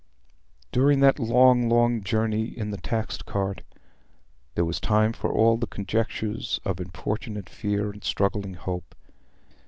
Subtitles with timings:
[0.71, 3.61] During that long, long journey in the taxed cart,
[4.55, 8.95] there was time for all the conjectures of importunate fear and struggling hope.